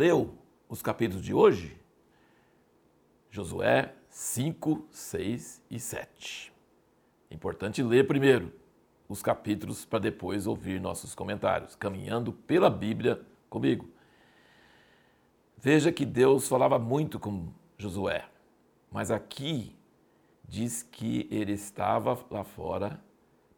leu 0.00 0.32
os 0.66 0.80
capítulos 0.80 1.22
de 1.22 1.34
hoje? 1.34 1.78
Josué 3.30 3.92
5, 4.08 4.86
6 4.90 5.62
e 5.70 5.78
7. 5.78 6.50
É 7.30 7.34
importante 7.34 7.82
ler 7.82 8.06
primeiro 8.06 8.50
os 9.10 9.22
capítulos 9.22 9.84
para 9.84 9.98
depois 9.98 10.46
ouvir 10.46 10.80
nossos 10.80 11.14
comentários, 11.14 11.76
caminhando 11.76 12.32
pela 12.32 12.70
Bíblia 12.70 13.20
comigo. 13.50 13.90
Veja 15.58 15.92
que 15.92 16.06
Deus 16.06 16.48
falava 16.48 16.78
muito 16.78 17.18
com 17.18 17.52
Josué, 17.76 18.24
mas 18.90 19.10
aqui 19.10 19.76
diz 20.48 20.82
que 20.82 21.28
ele 21.30 21.52
estava 21.52 22.18
lá 22.30 22.42
fora 22.42 22.98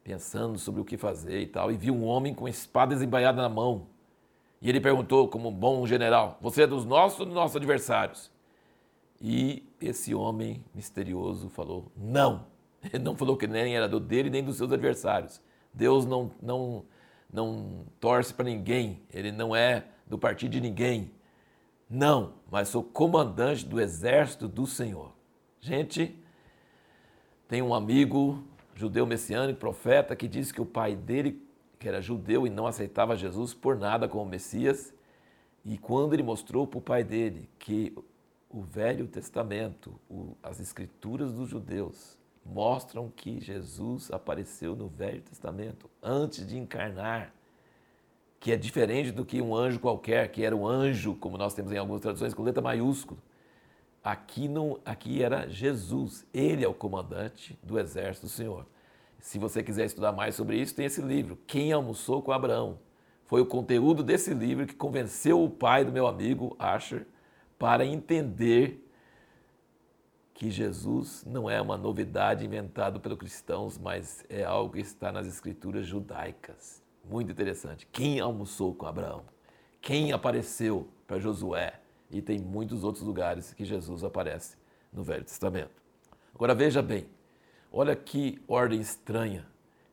pensando 0.03 0.59
sobre 0.59 0.81
o 0.81 0.85
que 0.85 0.97
fazer 0.97 1.39
e 1.39 1.47
tal, 1.47 1.71
e 1.71 1.77
viu 1.77 1.93
um 1.93 2.03
homem 2.03 2.33
com 2.33 2.49
espada 2.49 2.93
desembaiada 2.93 3.41
na 3.41 3.47
mão. 3.47 3.92
E 4.63 4.69
ele 4.69 4.79
perguntou, 4.79 5.27
como 5.27 5.51
bom 5.51 5.85
general: 5.85 6.37
Você 6.41 6.63
é 6.63 6.67
dos 6.67 6.85
nossos 6.85 7.19
ou 7.19 7.25
dos 7.25 7.35
nossos 7.35 7.57
adversários? 7.57 8.31
E 9.21 9.67
esse 9.79 10.15
homem 10.15 10.63
misterioso 10.73 11.49
falou: 11.49 11.91
Não. 11.95 12.47
Ele 12.91 13.03
não 13.03 13.15
falou 13.15 13.37
que 13.37 13.45
nem 13.45 13.75
era 13.75 13.87
do 13.87 13.99
dele 13.99 14.29
nem 14.29 14.43
dos 14.43 14.55
seus 14.55 14.71
adversários. 14.71 15.41
Deus 15.73 16.05
não, 16.05 16.31
não, 16.41 16.85
não 17.31 17.85
torce 17.99 18.33
para 18.33 18.45
ninguém, 18.45 19.01
ele 19.11 19.31
não 19.31 19.55
é 19.55 19.85
do 20.05 20.17
partido 20.17 20.51
de 20.51 20.61
ninguém. 20.61 21.11
Não, 21.89 22.33
mas 22.49 22.69
sou 22.69 22.83
comandante 22.83 23.65
do 23.65 23.79
exército 23.79 24.47
do 24.47 24.65
Senhor. 24.65 25.13
Gente, 25.59 26.17
tem 27.47 27.61
um 27.61 27.73
amigo 27.73 28.43
judeu 28.75 29.05
messiânico, 29.05 29.59
profeta, 29.59 30.15
que 30.15 30.27
disse 30.27 30.53
que 30.53 30.61
o 30.61 30.65
pai 30.65 30.95
dele, 30.95 31.41
que 31.83 31.89
era 31.89 32.01
judeu 32.01 32.47
e 32.47 32.49
não 32.49 32.65
aceitava 32.65 33.17
Jesus 33.17 33.53
por 33.53 33.77
nada 33.77 34.07
como 34.07 34.25
Messias, 34.25 34.93
e 35.65 35.77
quando 35.77 36.13
ele 36.13 36.23
mostrou 36.23 36.65
para 36.65 36.77
o 36.77 36.81
pai 36.81 37.03
dele 37.03 37.49
que 37.59 37.93
o 38.49 38.61
Velho 38.61 39.05
Testamento, 39.05 39.99
o, 40.09 40.37
as 40.41 40.61
escrituras 40.61 41.33
dos 41.33 41.49
judeus, 41.49 42.17
mostram 42.45 43.11
que 43.13 43.37
Jesus 43.41 44.09
apareceu 44.11 44.77
no 44.77 44.87
Velho 44.87 45.21
Testamento 45.23 45.89
antes 46.01 46.47
de 46.47 46.57
encarnar, 46.57 47.33
que 48.39 48.53
é 48.53 48.55
diferente 48.55 49.11
do 49.11 49.25
que 49.25 49.41
um 49.41 49.53
anjo 49.53 49.77
qualquer, 49.77 50.31
que 50.31 50.41
era 50.41 50.55
um 50.55 50.65
anjo, 50.65 51.15
como 51.15 51.37
nós 51.37 51.53
temos 51.53 51.73
em 51.73 51.77
algumas 51.77 51.99
traduções, 51.99 52.33
com 52.33 52.43
letra 52.43 52.61
maiúscula. 52.61 53.19
Aqui, 54.01 54.47
não, 54.47 54.79
aqui 54.85 55.21
era 55.21 55.49
Jesus, 55.49 56.25
ele 56.33 56.63
é 56.63 56.67
o 56.67 56.73
comandante 56.73 57.59
do 57.61 57.77
exército 57.77 58.27
do 58.27 58.29
Senhor. 58.29 58.65
Se 59.23 59.39
você 59.39 59.63
quiser 59.63 59.85
estudar 59.85 60.11
mais 60.11 60.35
sobre 60.35 60.57
isso, 60.57 60.75
tem 60.75 60.85
esse 60.85 61.01
livro, 61.01 61.39
Quem 61.47 61.71
Almoçou 61.71 62.21
com 62.21 62.33
Abraão. 62.33 62.77
Foi 63.23 63.39
o 63.39 63.45
conteúdo 63.45 64.03
desse 64.03 64.33
livro 64.33 64.67
que 64.67 64.75
convenceu 64.75 65.41
o 65.41 65.49
pai 65.49 65.85
do 65.85 65.93
meu 65.93 66.07
amigo 66.07 66.57
Asher 66.59 67.07
para 67.57 67.85
entender 67.85 68.85
que 70.33 70.51
Jesus 70.51 71.23
não 71.25 71.49
é 71.49 71.61
uma 71.61 71.77
novidade 71.77 72.45
inventada 72.45 72.99
pelos 72.99 73.17
cristãos, 73.17 73.77
mas 73.77 74.25
é 74.27 74.43
algo 74.43 74.73
que 74.73 74.81
está 74.81 75.09
nas 75.09 75.25
escrituras 75.25 75.85
judaicas. 75.85 76.83
Muito 77.09 77.31
interessante. 77.31 77.87
Quem 77.93 78.19
almoçou 78.19 78.75
com 78.75 78.85
Abraão? 78.85 79.23
Quem 79.79 80.11
apareceu 80.11 80.89
para 81.07 81.17
Josué? 81.17 81.79
E 82.11 82.21
tem 82.21 82.39
muitos 82.39 82.83
outros 82.83 83.05
lugares 83.05 83.53
que 83.53 83.63
Jesus 83.63 84.03
aparece 84.03 84.57
no 84.91 85.01
Velho 85.01 85.23
Testamento. 85.23 85.81
Agora 86.35 86.53
veja 86.53 86.81
bem, 86.81 87.07
olha 87.73 87.95
que 87.95 88.39
ordem 88.47 88.79
estranha. 88.79 89.47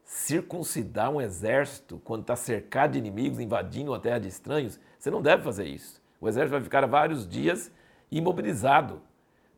Circuncidar 0.05 1.11
um 1.11 1.21
exército 1.21 2.01
quando 2.05 2.21
está 2.21 2.37
cercado 2.37 2.93
de 2.93 2.99
inimigos, 2.99 3.41
invadindo 3.41 3.93
uma 3.93 3.99
terra 3.99 4.19
de 4.19 4.29
estranhos, 4.29 4.79
você 4.99 5.11
não 5.11 5.23
deve 5.23 5.43
fazer 5.43 5.67
isso. 5.67 6.03
O 6.21 6.29
exército 6.29 6.53
vai 6.53 6.61
ficar 6.61 6.87
vários 6.87 7.27
dias 7.27 7.73
imobilizado. 8.11 9.01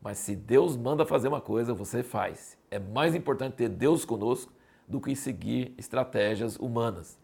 Mas 0.01 0.17
se 0.19 0.35
Deus 0.35 0.77
manda 0.77 1.05
fazer 1.05 1.27
uma 1.27 1.41
coisa, 1.41 1.73
você 1.73 2.01
faz. 2.01 2.57
É 2.71 2.79
mais 2.79 3.13
importante 3.13 3.55
ter 3.55 3.69
Deus 3.69 4.05
conosco 4.05 4.53
do 4.87 5.01
que 5.01 5.15
seguir 5.15 5.73
estratégias 5.77 6.55
humanas. 6.55 7.17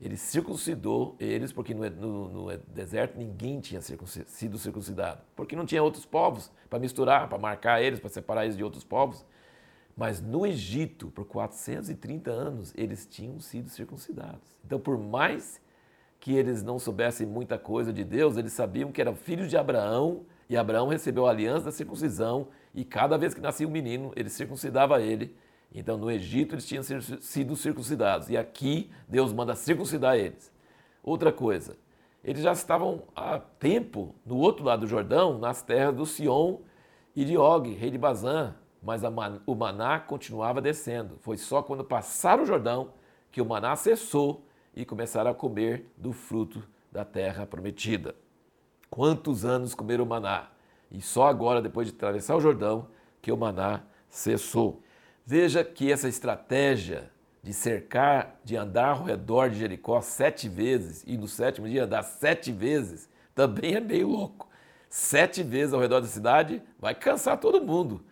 Ele 0.00 0.16
circuncidou 0.16 1.16
eles 1.20 1.52
porque 1.52 1.72
no, 1.72 1.88
no, 1.88 2.28
no 2.28 2.58
deserto 2.68 3.16
ninguém 3.16 3.60
tinha 3.60 3.80
sido 3.80 4.58
circuncidado, 4.58 5.22
porque 5.36 5.54
não 5.54 5.64
tinha 5.64 5.82
outros 5.82 6.04
povos 6.04 6.50
para 6.68 6.78
misturar, 6.78 7.28
para 7.28 7.38
marcar 7.38 7.80
eles, 7.80 8.00
para 8.00 8.10
separar 8.10 8.44
eles 8.44 8.56
de 8.56 8.64
outros 8.64 8.84
povos. 8.84 9.24
Mas 9.96 10.20
no 10.20 10.46
Egito, 10.46 11.10
por 11.10 11.24
430 11.24 12.30
anos, 12.30 12.72
eles 12.76 13.06
tinham 13.06 13.38
sido 13.40 13.68
circuncidados. 13.68 14.56
Então, 14.64 14.78
por 14.78 14.98
mais 14.98 15.60
que 16.18 16.32
eles 16.32 16.62
não 16.62 16.78
soubessem 16.78 17.26
muita 17.26 17.58
coisa 17.58 17.92
de 17.92 18.02
Deus, 18.02 18.36
eles 18.36 18.52
sabiam 18.52 18.90
que 18.90 19.00
eram 19.00 19.14
filhos 19.14 19.48
de 19.48 19.56
Abraão 19.56 20.24
e 20.48 20.56
Abraão 20.56 20.88
recebeu 20.88 21.26
a 21.26 21.30
aliança 21.30 21.66
da 21.66 21.72
circuncisão 21.72 22.48
e 22.74 22.84
cada 22.84 23.16
vez 23.16 23.34
que 23.34 23.40
nascia 23.40 23.68
um 23.68 23.70
menino, 23.70 24.12
ele 24.16 24.28
circuncidava 24.28 25.00
ele 25.00 25.36
então, 25.74 25.98
no 25.98 26.08
Egito, 26.08 26.54
eles 26.54 26.66
tinham 26.66 26.84
sido 26.84 27.56
circuncidados. 27.56 28.30
E 28.30 28.36
aqui, 28.36 28.90
Deus 29.08 29.32
manda 29.32 29.56
circuncidar 29.56 30.16
eles. 30.16 30.52
Outra 31.02 31.32
coisa, 31.32 31.76
eles 32.22 32.42
já 32.42 32.52
estavam 32.52 33.02
há 33.14 33.38
tempo 33.38 34.14
no 34.24 34.36
outro 34.36 34.64
lado 34.64 34.80
do 34.80 34.86
Jordão, 34.86 35.36
nas 35.36 35.62
terras 35.62 35.94
do 35.94 36.06
Sion 36.06 36.58
e 37.14 37.24
de 37.24 37.36
Og, 37.36 37.74
rei 37.74 37.90
de 37.90 37.98
Bazã. 37.98 38.54
Mas 38.84 39.02
o 39.46 39.54
maná 39.54 39.98
continuava 39.98 40.60
descendo. 40.60 41.16
Foi 41.22 41.38
só 41.38 41.62
quando 41.62 41.82
passaram 41.82 42.42
o 42.42 42.46
Jordão 42.46 42.92
que 43.32 43.40
o 43.40 43.44
maná 43.44 43.74
cessou 43.74 44.46
e 44.76 44.84
começaram 44.84 45.30
a 45.30 45.34
comer 45.34 45.90
do 45.96 46.12
fruto 46.12 46.62
da 46.92 47.04
terra 47.04 47.46
prometida. 47.46 48.14
Quantos 48.90 49.44
anos 49.44 49.74
comeram 49.74 50.04
o 50.04 50.06
maná? 50.06 50.48
E 50.90 51.00
só 51.00 51.26
agora, 51.26 51.62
depois 51.62 51.88
de 51.88 51.94
atravessar 51.94 52.36
o 52.36 52.40
Jordão, 52.40 52.86
que 53.22 53.32
o 53.32 53.36
maná 53.36 53.82
cessou. 54.08 54.82
Veja 55.24 55.64
que 55.64 55.90
essa 55.90 56.08
estratégia 56.08 57.10
de 57.42 57.52
cercar, 57.52 58.38
de 58.44 58.56
andar 58.56 58.90
ao 58.90 59.04
redor 59.04 59.48
de 59.48 59.58
Jericó 59.58 60.00
sete 60.00 60.48
vezes 60.48 61.02
e 61.06 61.16
no 61.16 61.26
sétimo 61.26 61.68
dia 61.68 61.84
andar 61.84 62.02
sete 62.02 62.52
vezes, 62.52 63.08
também 63.34 63.74
é 63.74 63.80
meio 63.80 64.08
louco. 64.08 64.48
Sete 64.88 65.42
vezes 65.42 65.74
ao 65.74 65.80
redor 65.80 66.00
da 66.00 66.06
cidade 66.06 66.62
vai 66.78 66.94
cansar 66.94 67.38
todo 67.38 67.64
mundo. 67.64 68.04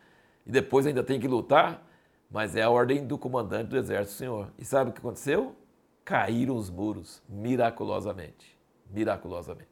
E 0.46 0.50
depois 0.50 0.86
ainda 0.86 1.02
tem 1.02 1.20
que 1.20 1.28
lutar, 1.28 1.86
mas 2.30 2.56
é 2.56 2.62
a 2.62 2.70
ordem 2.70 3.06
do 3.06 3.18
comandante 3.18 3.68
do 3.68 3.76
exército, 3.76 4.18
senhor. 4.18 4.52
E 4.58 4.64
sabe 4.64 4.90
o 4.90 4.92
que 4.92 4.98
aconteceu? 4.98 5.54
Caíram 6.04 6.56
os 6.56 6.70
muros 6.70 7.22
miraculosamente. 7.28 8.58
Miraculosamente. 8.90 9.70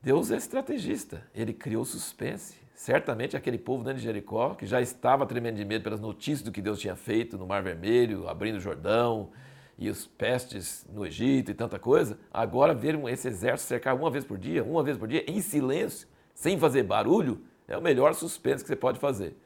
Deus 0.00 0.30
é 0.30 0.36
estrategista, 0.36 1.22
ele 1.34 1.52
criou 1.52 1.84
suspense. 1.84 2.56
Certamente 2.72 3.36
aquele 3.36 3.58
povo 3.58 3.82
dentro 3.82 3.98
de 3.98 4.04
Jericó, 4.04 4.54
que 4.54 4.64
já 4.64 4.80
estava 4.80 5.26
tremendo 5.26 5.56
de 5.56 5.64
medo 5.64 5.82
pelas 5.82 5.98
notícias 5.98 6.42
do 6.42 6.52
que 6.52 6.62
Deus 6.62 6.78
tinha 6.78 6.94
feito 6.94 7.36
no 7.36 7.46
Mar 7.46 7.62
Vermelho, 7.64 8.28
abrindo 8.28 8.56
o 8.56 8.60
Jordão, 8.60 9.30
e 9.76 9.88
os 9.88 10.06
pestes 10.06 10.86
no 10.92 11.06
Egito 11.06 11.50
e 11.50 11.54
tanta 11.54 11.78
coisa, 11.78 12.18
agora 12.32 12.74
ver 12.74 12.96
esse 13.08 13.28
exército 13.28 13.68
cercar 13.68 13.94
uma 13.94 14.10
vez 14.10 14.24
por 14.24 14.36
dia, 14.36 14.62
uma 14.64 14.82
vez 14.82 14.96
por 14.96 15.06
dia, 15.06 15.24
em 15.30 15.40
silêncio, 15.40 16.08
sem 16.34 16.58
fazer 16.58 16.82
barulho, 16.82 17.40
é 17.66 17.76
o 17.76 17.82
melhor 17.82 18.14
suspense 18.14 18.62
que 18.62 18.68
você 18.68 18.76
pode 18.76 18.98
fazer. 18.98 19.36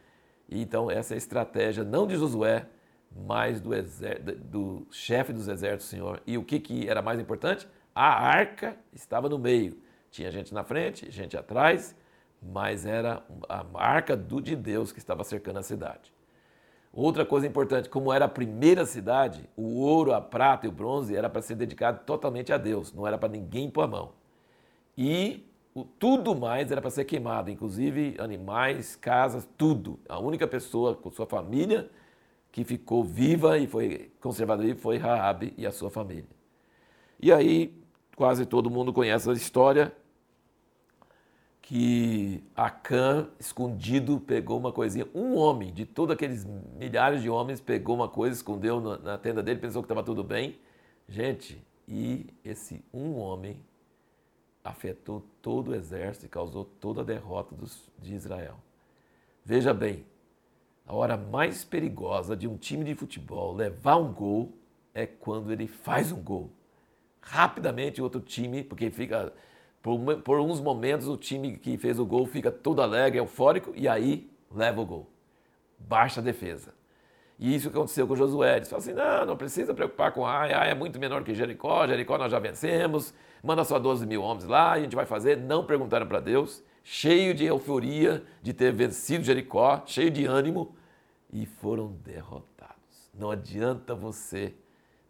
Então 0.48 0.90
essa 0.90 1.14
é 1.14 1.16
a 1.16 1.18
estratégia 1.18 1.84
não 1.84 2.06
de 2.06 2.16
Josué, 2.16 2.66
mas 3.14 3.60
do, 3.60 3.70
do 4.36 4.86
chefe 4.90 5.32
dos 5.32 5.48
exércitos, 5.48 5.86
Senhor. 5.86 6.22
E 6.26 6.38
o 6.38 6.44
que, 6.44 6.58
que 6.58 6.88
era 6.88 7.02
mais 7.02 7.20
importante? 7.20 7.68
A 7.94 8.26
arca 8.26 8.76
estava 8.92 9.28
no 9.28 9.38
meio. 9.38 9.76
Tinha 10.10 10.30
gente 10.30 10.52
na 10.52 10.64
frente, 10.64 11.10
gente 11.10 11.36
atrás, 11.36 11.94
mas 12.42 12.84
era 12.84 13.22
a 13.48 13.62
marca 13.62 14.16
do 14.16 14.40
de 14.40 14.56
Deus 14.56 14.92
que 14.92 14.98
estava 14.98 15.24
cercando 15.24 15.58
a 15.58 15.62
cidade. 15.62 16.12
Outra 16.92 17.24
coisa 17.24 17.46
importante, 17.46 17.88
como 17.88 18.12
era 18.12 18.26
a 18.26 18.28
primeira 18.28 18.84
cidade, 18.84 19.48
o 19.56 19.80
ouro, 19.80 20.12
a 20.12 20.20
prata 20.20 20.66
e 20.66 20.68
o 20.68 20.72
bronze 20.72 21.16
era 21.16 21.30
para 21.30 21.40
ser 21.40 21.54
dedicado 21.54 22.00
totalmente 22.04 22.52
a 22.52 22.58
Deus, 22.58 22.92
não 22.92 23.06
era 23.06 23.16
para 23.16 23.30
ninguém 23.30 23.70
pôr 23.70 23.82
a 23.82 23.86
mão. 23.86 24.12
E 24.96 25.50
tudo 25.98 26.34
mais 26.34 26.70
era 26.70 26.80
para 26.80 26.90
ser 26.90 27.04
queimado, 27.04 27.50
inclusive 27.50 28.14
animais, 28.18 28.94
casas, 28.96 29.48
tudo. 29.56 29.98
A 30.08 30.18
única 30.18 30.46
pessoa 30.46 30.94
com 30.94 31.10
sua 31.10 31.26
família 31.26 31.90
que 32.50 32.64
ficou 32.64 33.02
viva 33.02 33.58
e 33.58 33.66
foi 33.66 34.12
conservada 34.20 34.62
viva 34.62 34.78
foi 34.78 34.98
Raabe 34.98 35.54
e 35.56 35.66
a 35.66 35.72
sua 35.72 35.90
família. 35.90 36.28
E 37.20 37.32
aí 37.32 37.82
quase 38.14 38.44
todo 38.44 38.70
mundo 38.70 38.92
conhece 38.92 39.30
a 39.30 39.32
história 39.32 39.92
que 41.62 42.44
Acã, 42.54 43.28
escondido, 43.38 44.20
pegou 44.20 44.58
uma 44.58 44.72
coisinha. 44.72 45.06
Um 45.14 45.36
homem, 45.36 45.72
de 45.72 45.86
todos 45.86 46.12
aqueles 46.12 46.44
milhares 46.78 47.22
de 47.22 47.30
homens, 47.30 47.60
pegou 47.60 47.94
uma 47.94 48.08
coisa, 48.08 48.36
escondeu 48.36 48.80
na, 48.80 48.98
na 48.98 49.18
tenda 49.18 49.42
dele, 49.42 49.58
pensou 49.58 49.80
que 49.80 49.86
estava 49.86 50.02
tudo 50.02 50.22
bem. 50.22 50.58
Gente, 51.08 51.64
e 51.88 52.26
esse 52.44 52.84
um 52.92 53.16
homem 53.16 53.56
afetou 54.64 55.24
todo 55.40 55.72
o 55.72 55.74
exército 55.74 56.26
e 56.26 56.28
causou 56.28 56.64
toda 56.64 57.00
a 57.00 57.04
derrota 57.04 57.54
dos, 57.54 57.90
de 57.98 58.14
Israel. 58.14 58.56
Veja 59.44 59.74
bem, 59.74 60.04
a 60.86 60.94
hora 60.94 61.16
mais 61.16 61.64
perigosa 61.64 62.36
de 62.36 62.46
um 62.46 62.56
time 62.56 62.84
de 62.84 62.94
futebol 62.94 63.54
levar 63.54 63.96
um 63.96 64.12
gol 64.12 64.52
é 64.94 65.06
quando 65.06 65.52
ele 65.52 65.66
faz 65.66 66.12
um 66.12 66.22
gol. 66.22 66.50
Rapidamente 67.20 68.00
o 68.00 68.04
outro 68.04 68.20
time, 68.20 68.62
porque 68.64 68.90
fica 68.90 69.32
Por, 69.82 69.98
por 70.22 70.40
uns 70.40 70.60
momentos 70.60 71.08
o 71.08 71.16
time 71.16 71.56
que 71.56 71.76
fez 71.76 71.98
o 71.98 72.06
gol 72.06 72.26
fica 72.26 72.52
todo 72.52 72.82
alegre, 72.82 73.18
eufórico 73.18 73.72
e 73.74 73.88
aí 73.88 74.30
leva 74.50 74.80
o 74.80 74.86
gol. 74.86 75.10
Baixa 75.78 76.22
defesa. 76.22 76.72
E 77.38 77.54
isso 77.54 77.70
que 77.70 77.76
aconteceu 77.76 78.06
com 78.06 78.14
Josué. 78.14 78.56
Eles 78.56 78.68
falaram 78.68 78.90
assim: 78.90 78.94
não, 78.94 79.26
não 79.26 79.36
precisa 79.36 79.74
preocupar 79.74 80.12
com 80.12 80.26
Ai, 80.26 80.52
Ai 80.52 80.70
é 80.70 80.74
muito 80.74 80.98
menor 80.98 81.24
que 81.24 81.34
Jericó, 81.34 81.86
Jericó 81.86 82.18
nós 82.18 82.30
já 82.30 82.38
vencemos, 82.38 83.12
manda 83.42 83.64
só 83.64 83.78
12 83.78 84.06
mil 84.06 84.22
homens 84.22 84.44
lá, 84.44 84.72
a 84.72 84.80
gente 84.80 84.94
vai 84.94 85.06
fazer. 85.06 85.36
Não 85.36 85.64
perguntaram 85.64 86.06
para 86.06 86.20
Deus, 86.20 86.62
cheio 86.84 87.34
de 87.34 87.44
euforia 87.44 88.22
de 88.42 88.52
ter 88.52 88.72
vencido 88.72 89.24
Jericó, 89.24 89.82
cheio 89.86 90.10
de 90.10 90.24
ânimo, 90.24 90.74
e 91.32 91.46
foram 91.46 91.92
derrotados. 92.04 93.10
Não 93.14 93.30
adianta 93.30 93.94
você 93.94 94.54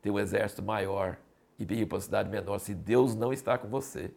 ter 0.00 0.10
um 0.10 0.19
exército 0.19 0.62
maior 0.62 1.16
e 1.58 1.62
ir 1.62 1.86
para 1.86 1.96
uma 1.96 2.00
cidade 2.00 2.28
menor. 2.28 2.58
Se 2.58 2.74
Deus 2.74 3.14
não 3.14 3.32
está 3.32 3.56
com 3.56 3.69
você, 3.69 4.10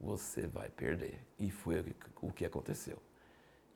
você 0.00 0.46
vai 0.46 0.68
perder. 0.70 1.20
E 1.38 1.50
foi 1.50 1.84
o 2.20 2.32
que 2.32 2.44
aconteceu. 2.44 2.98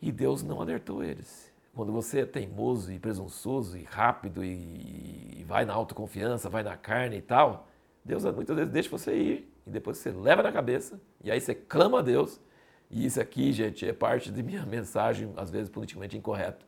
E 0.00 0.10
Deus 0.10 0.42
não 0.42 0.60
alertou 0.60 1.04
eles. 1.04 1.53
Quando 1.74 1.92
você 1.92 2.20
é 2.20 2.26
teimoso 2.26 2.92
e 2.92 3.00
presunçoso 3.00 3.76
e 3.76 3.82
rápido 3.82 4.44
e, 4.44 5.40
e 5.40 5.44
vai 5.44 5.64
na 5.64 5.74
autoconfiança, 5.74 6.48
vai 6.48 6.62
na 6.62 6.76
carne 6.76 7.16
e 7.16 7.22
tal, 7.22 7.68
Deus 8.04 8.24
muitas 8.24 8.54
vezes 8.54 8.72
deixa 8.72 8.88
você 8.88 9.14
ir 9.16 9.52
e 9.66 9.70
depois 9.70 9.98
você 9.98 10.12
leva 10.12 10.42
na 10.42 10.52
cabeça 10.52 11.00
e 11.22 11.30
aí 11.30 11.40
você 11.40 11.54
clama 11.54 11.98
a 11.98 12.02
Deus. 12.02 12.40
E 12.88 13.04
isso 13.04 13.20
aqui, 13.20 13.52
gente, 13.52 13.88
é 13.88 13.92
parte 13.92 14.30
de 14.30 14.42
minha 14.42 14.64
mensagem, 14.66 15.32
às 15.36 15.50
vezes 15.50 15.68
politicamente 15.68 16.16
incorreta. 16.16 16.64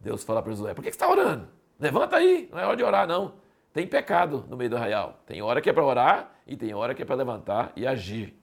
Deus 0.00 0.24
fala 0.24 0.42
para 0.42 0.52
Josué: 0.52 0.72
por 0.72 0.82
que 0.82 0.90
você 0.90 0.96
está 0.96 1.10
orando? 1.10 1.46
Levanta 1.78 2.16
aí, 2.16 2.48
não 2.50 2.58
é 2.58 2.64
hora 2.64 2.76
de 2.76 2.82
orar, 2.82 3.06
não. 3.06 3.34
Tem 3.72 3.86
pecado 3.86 4.46
no 4.48 4.56
meio 4.56 4.70
do 4.70 4.76
arraial. 4.76 5.20
Tem 5.26 5.42
hora 5.42 5.60
que 5.60 5.68
é 5.68 5.72
para 5.72 5.84
orar 5.84 6.34
e 6.46 6.56
tem 6.56 6.72
hora 6.74 6.94
que 6.94 7.02
é 7.02 7.04
para 7.04 7.14
levantar 7.14 7.72
e 7.76 7.86
agir. 7.86 8.34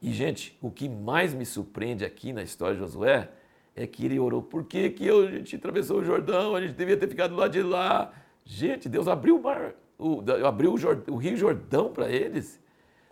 E, 0.00 0.12
gente, 0.12 0.58
o 0.62 0.70
que 0.70 0.88
mais 0.88 1.34
me 1.34 1.44
surpreende 1.44 2.04
aqui 2.04 2.32
na 2.32 2.42
história 2.42 2.74
de 2.74 2.80
Josué 2.80 3.28
é 3.82 3.86
que 3.86 4.04
ele 4.04 4.18
orou. 4.18 4.42
Por 4.42 4.64
que, 4.64 4.90
que 4.90 5.06
eu, 5.06 5.26
a 5.26 5.30
gente 5.30 5.56
atravessou 5.56 5.98
o 5.98 6.04
Jordão? 6.04 6.54
A 6.54 6.60
gente 6.60 6.74
devia 6.74 6.96
ter 6.96 7.08
ficado 7.08 7.30
do 7.30 7.36
lado 7.36 7.52
de 7.52 7.62
lá. 7.62 8.12
Gente, 8.44 8.88
Deus 8.88 9.08
abriu 9.08 9.36
o 9.36 9.42
mar, 9.42 9.74
o, 9.98 10.22
abriu 10.46 10.72
o, 10.72 10.78
Jordão, 10.78 11.14
o 11.14 11.18
Rio 11.18 11.36
Jordão 11.36 11.92
para 11.92 12.08
eles. 12.10 12.60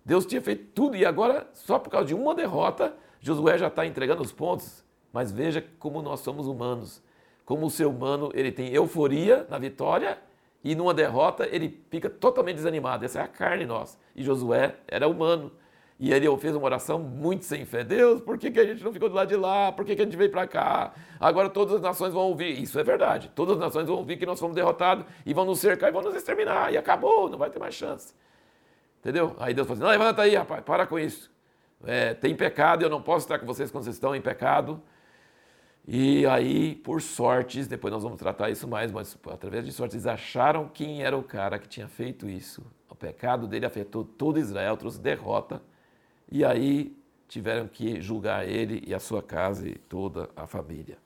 Deus 0.05 0.25
tinha 0.26 0.41
feito 0.41 0.67
tudo 0.75 0.97
e 0.97 1.05
agora, 1.05 1.49
só 1.53 1.79
por 1.79 1.91
causa 1.91 2.06
de 2.06 2.15
uma 2.15 2.35
derrota, 2.35 2.94
Josué 3.20 3.59
já 3.59 3.69
está 3.69 3.87
entregando 3.87 4.23
os 4.23 4.32
pontos. 4.32 4.85
Mas 5.12 5.32
veja 5.32 5.65
como 5.79 6.03
nós 6.03 6.20
somos 6.20 6.47
humanos. 6.47 7.03
Como 7.44 7.67
o 7.67 7.70
ser 7.70 7.87
humano 7.87 8.31
ele 8.35 8.53
tem 8.53 8.73
euforia 8.73 9.47
na 9.49 9.59
vitória 9.59 10.19
e 10.62 10.75
numa 10.75 10.93
derrota 10.93 11.49
ele 11.50 11.82
fica 11.91 12.11
totalmente 12.11 12.56
desanimado. 12.56 13.05
Essa 13.05 13.20
é 13.20 13.23
a 13.23 13.29
carne 13.29 13.65
nossa. 13.65 13.99
E 14.15 14.23
Josué 14.23 14.76
era 14.87 15.09
humano. 15.09 15.53
E 16.00 16.12
ele 16.12 16.34
fez 16.36 16.54
uma 16.54 16.64
oração 16.64 17.00
muito 17.00 17.44
sem 17.44 17.64
fé. 17.64 17.82
Deus, 17.82 18.20
por 18.20 18.38
que, 18.38 18.52
que 18.52 18.60
a 18.60 18.64
gente 18.64 18.84
não 18.84 18.92
ficou 18.92 19.08
do 19.08 19.16
lado 19.16 19.28
de 19.28 19.34
lá? 19.34 19.72
Por 19.72 19.84
que, 19.84 19.96
que 19.96 20.02
a 20.02 20.04
gente 20.04 20.16
veio 20.16 20.30
para 20.30 20.46
cá? 20.46 20.94
Agora 21.18 21.50
todas 21.50 21.74
as 21.74 21.80
nações 21.80 22.12
vão 22.12 22.22
ouvir. 22.22 22.62
Isso 22.62 22.78
é 22.78 22.84
verdade. 22.84 23.32
Todas 23.34 23.54
as 23.54 23.60
nações 23.60 23.88
vão 23.88 23.96
ouvir 23.96 24.16
que 24.16 24.24
nós 24.24 24.38
fomos 24.38 24.54
derrotados 24.54 25.04
e 25.26 25.34
vão 25.34 25.44
nos 25.44 25.58
cercar 25.58 25.88
e 25.88 25.92
vão 25.92 26.02
nos 26.02 26.14
exterminar. 26.14 26.72
E 26.72 26.76
acabou, 26.76 27.28
não 27.28 27.36
vai 27.36 27.50
ter 27.50 27.58
mais 27.58 27.74
chance. 27.74 28.14
Entendeu? 29.00 29.34
Aí 29.40 29.52
Deus 29.52 29.66
falou 29.66 29.76
assim: 29.76 29.82
não, 29.82 29.90
levanta 29.90 30.22
aí, 30.22 30.36
rapaz, 30.36 30.62
para 30.62 30.86
com 30.86 31.00
isso. 31.00 31.32
É, 31.84 32.14
tem 32.14 32.34
pecado, 32.34 32.82
eu 32.82 32.90
não 32.90 33.02
posso 33.02 33.24
estar 33.24 33.40
com 33.40 33.46
vocês 33.46 33.68
quando 33.68 33.82
vocês 33.82 33.96
estão 33.96 34.14
em 34.14 34.20
pecado. 34.20 34.80
E 35.84 36.24
aí, 36.26 36.76
por 36.76 37.02
sortes, 37.02 37.66
depois 37.66 37.92
nós 37.92 38.04
vamos 38.04 38.18
tratar 38.18 38.50
isso 38.50 38.68
mais, 38.68 38.92
mas 38.92 39.18
através 39.32 39.64
de 39.64 39.72
sortes, 39.72 39.96
eles 39.96 40.06
acharam 40.06 40.68
quem 40.68 41.02
era 41.02 41.16
o 41.16 41.24
cara 41.24 41.58
que 41.58 41.66
tinha 41.66 41.88
feito 41.88 42.28
isso. 42.28 42.64
O 42.88 42.94
pecado 42.94 43.48
dele 43.48 43.66
afetou 43.66 44.04
todo 44.04 44.38
Israel, 44.38 44.76
trouxe 44.76 45.00
derrota 45.00 45.60
e 46.30 46.44
aí 46.44 46.96
tiveram 47.26 47.69
que 47.69 48.00
julgar 48.00 48.46
ele 48.48 48.82
e 48.86 48.94
a 48.94 49.00
sua 49.00 49.22
casa 49.22 49.69
e 49.69 49.75
toda 49.75 50.30
a 50.34 50.46
família. 50.46 50.98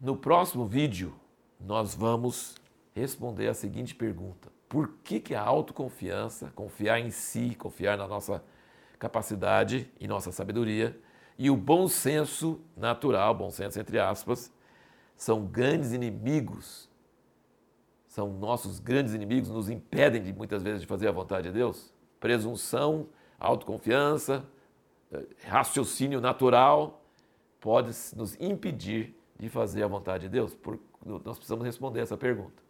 No 0.00 0.16
próximo 0.16 0.64
vídeo, 0.64 1.14
nós 1.60 1.94
vamos 1.94 2.54
responder 2.94 3.48
a 3.48 3.54
seguinte 3.54 3.94
pergunta: 3.94 4.48
Por 4.68 4.88
que, 5.04 5.20
que 5.20 5.34
a 5.34 5.42
autoconfiança, 5.42 6.50
confiar 6.54 6.98
em 6.98 7.10
si, 7.10 7.54
confiar 7.54 7.98
na 7.98 8.08
nossa 8.08 8.42
capacidade 8.98 9.90
e 9.98 10.08
nossa 10.08 10.32
sabedoria, 10.32 10.98
e 11.38 11.50
o 11.50 11.56
bom 11.56 11.88
senso 11.88 12.60
natural, 12.76 13.34
bom 13.34 13.50
senso 13.50 13.80
entre 13.80 13.98
aspas, 13.98 14.52
são 15.16 15.44
grandes 15.46 15.92
inimigos, 15.92 16.88
são 18.06 18.32
nossos 18.32 18.78
grandes 18.78 19.14
inimigos, 19.14 19.50
nos 19.50 19.68
impedem 19.68 20.22
de 20.22 20.32
muitas 20.32 20.62
vezes 20.62 20.80
de 20.80 20.86
fazer 20.86 21.08
a 21.08 21.12
vontade 21.12 21.48
de 21.48 21.54
Deus? 21.54 21.92
Presunção 22.18 23.08
autoconfiança, 23.40 24.44
eh, 25.10 25.26
raciocínio 25.46 26.20
natural 26.20 27.02
pode 27.58 27.90
nos 28.14 28.36
impedir 28.40 29.16
de 29.38 29.48
fazer 29.48 29.82
a 29.82 29.88
vontade 29.88 30.24
de 30.24 30.28
Deus? 30.28 30.54
Por, 30.54 30.78
nós 31.04 31.38
precisamos 31.38 31.64
responder 31.64 32.00
essa 32.00 32.16
pergunta. 32.16 32.62